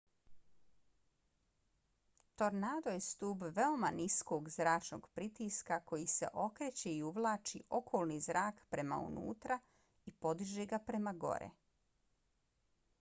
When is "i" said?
6.95-7.03, 10.05-10.15